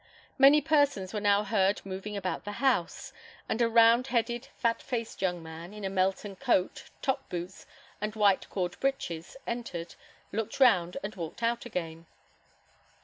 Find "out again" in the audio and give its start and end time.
11.43-12.07